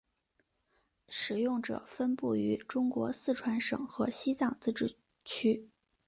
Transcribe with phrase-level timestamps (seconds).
[1.09, 5.69] 使用者分布于中国四川省和西藏自治区。